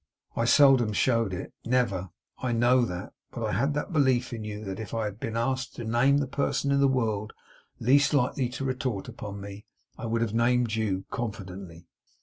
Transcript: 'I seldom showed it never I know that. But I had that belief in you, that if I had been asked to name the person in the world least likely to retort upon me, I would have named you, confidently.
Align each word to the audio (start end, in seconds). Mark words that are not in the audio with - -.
'I 0.35 0.45
seldom 0.45 0.93
showed 0.93 1.31
it 1.31 1.53
never 1.63 2.09
I 2.39 2.53
know 2.53 2.85
that. 2.85 3.13
But 3.29 3.45
I 3.45 3.51
had 3.51 3.75
that 3.75 3.93
belief 3.93 4.33
in 4.33 4.43
you, 4.43 4.65
that 4.65 4.79
if 4.79 4.95
I 4.95 5.05
had 5.05 5.19
been 5.19 5.37
asked 5.37 5.75
to 5.75 5.83
name 5.85 6.17
the 6.17 6.25
person 6.25 6.71
in 6.71 6.79
the 6.79 6.87
world 6.87 7.33
least 7.79 8.11
likely 8.11 8.49
to 8.49 8.65
retort 8.65 9.07
upon 9.07 9.39
me, 9.39 9.67
I 9.99 10.07
would 10.07 10.21
have 10.21 10.33
named 10.33 10.73
you, 10.73 11.05
confidently. 11.11 11.85